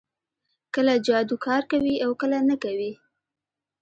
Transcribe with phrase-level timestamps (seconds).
[0.73, 2.91] کله جادو کار کوي او کله نه کوي